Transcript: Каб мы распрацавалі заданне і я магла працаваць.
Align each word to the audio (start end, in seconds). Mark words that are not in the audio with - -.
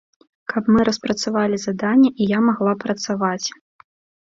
Каб 0.53 0.63
мы 0.75 0.85
распрацавалі 0.89 1.61
заданне 1.65 2.09
і 2.11 2.23
я 2.33 2.39
магла 2.49 2.73
працаваць. 2.87 3.47